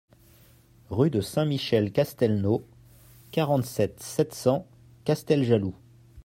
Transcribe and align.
Rue 0.89 1.11
de 1.11 1.21
Saint-Michel 1.21 1.91
Castelnau, 1.91 2.63
quarante-sept, 3.29 4.01
sept 4.01 4.33
cents 4.33 4.65
Casteljaloux 5.05 5.75